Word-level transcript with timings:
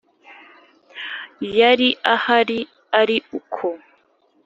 yari 1.57 1.89
ahari 2.13 2.59
ari 2.99 3.17
uko 3.37 3.67